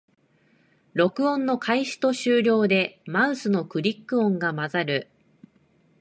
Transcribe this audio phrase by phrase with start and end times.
[0.95, 5.11] 録音の開始と終了でマウスのクリック音が混ざる